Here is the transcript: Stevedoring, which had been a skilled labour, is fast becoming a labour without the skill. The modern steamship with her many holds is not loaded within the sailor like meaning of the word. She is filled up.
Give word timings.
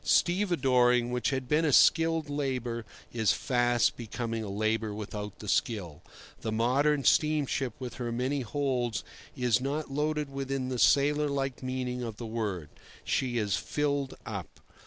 Stevedoring, 0.03 1.11
which 1.11 1.29
had 1.29 1.47
been 1.47 1.63
a 1.63 1.71
skilled 1.71 2.27
labour, 2.27 2.85
is 3.13 3.33
fast 3.33 3.95
becoming 3.95 4.43
a 4.43 4.49
labour 4.49 4.95
without 4.95 5.37
the 5.37 5.47
skill. 5.47 6.01
The 6.39 6.51
modern 6.51 7.03
steamship 7.03 7.73
with 7.77 7.93
her 8.01 8.11
many 8.11 8.41
holds 8.41 9.03
is 9.37 9.61
not 9.61 9.91
loaded 9.91 10.31
within 10.31 10.69
the 10.69 10.79
sailor 10.79 11.29
like 11.29 11.61
meaning 11.61 12.01
of 12.01 12.17
the 12.17 12.25
word. 12.25 12.69
She 13.05 13.37
is 13.37 13.55
filled 13.57 14.15
up. 14.25 14.59